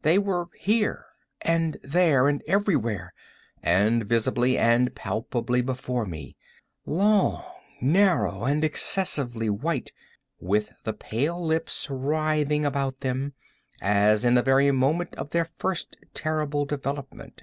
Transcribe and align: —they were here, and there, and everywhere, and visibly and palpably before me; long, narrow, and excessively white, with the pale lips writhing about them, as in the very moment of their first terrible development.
—they 0.00 0.18
were 0.18 0.48
here, 0.56 1.04
and 1.42 1.76
there, 1.82 2.26
and 2.26 2.42
everywhere, 2.48 3.12
and 3.62 4.04
visibly 4.04 4.56
and 4.56 4.94
palpably 4.94 5.60
before 5.60 6.06
me; 6.06 6.38
long, 6.86 7.44
narrow, 7.82 8.44
and 8.44 8.64
excessively 8.64 9.50
white, 9.50 9.92
with 10.40 10.72
the 10.84 10.94
pale 10.94 11.38
lips 11.38 11.88
writhing 11.90 12.64
about 12.64 13.00
them, 13.00 13.34
as 13.82 14.24
in 14.24 14.32
the 14.32 14.42
very 14.42 14.70
moment 14.70 15.14
of 15.16 15.28
their 15.28 15.44
first 15.44 15.98
terrible 16.14 16.64
development. 16.64 17.42